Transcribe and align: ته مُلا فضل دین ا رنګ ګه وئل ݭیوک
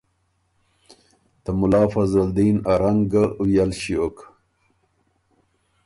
ته 1.43 1.51
مُلا 1.59 1.83
فضل 1.93 2.27
دین 2.37 2.55
ا 2.71 2.73
رنګ 2.81 3.01
ګه 3.11 3.23
وئل 3.45 3.71
ݭیوک 3.79 4.17